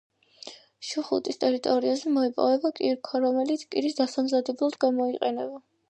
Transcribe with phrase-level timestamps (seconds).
[0.91, 5.67] შუხუთის ტერიტორიაზე მოიპოვება კირქვა, რომელიც კირის დასამზადებლად გამოიყენება.